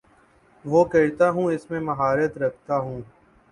[0.65, 3.01] وہ کرتا ہوں اس میں مہارت رکھتا ہوں